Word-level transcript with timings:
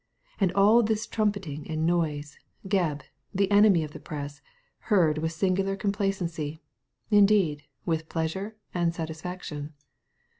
And 0.39 0.51
all 0.53 0.81
this 0.81 1.05
trumpeting 1.05 1.67
and 1.69 1.85
noise, 1.85 2.39
Gebb, 2.67 3.03
the 3.35 3.51
enemy 3.51 3.83
of 3.83 3.91
the 3.91 3.99
Press, 3.99 4.41
heard 4.89 5.19
with 5.19 5.31
singular 5.31 5.75
complacency, 5.75 6.59
indeed, 7.11 7.65
with 7.85 8.09
pleasure 8.09 8.55
and 8.73 8.95
satisfaction. 8.95 9.73